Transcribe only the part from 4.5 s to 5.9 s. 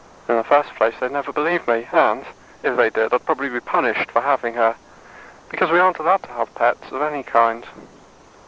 her. Because we